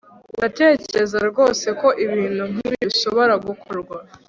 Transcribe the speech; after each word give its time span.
Uratekereza 0.37 1.17
rwose 1.29 1.67
ko 1.81 1.87
ibintu 2.05 2.43
nkibi 2.51 2.77
bishobora 2.87 3.33
gukorwa 3.47 3.97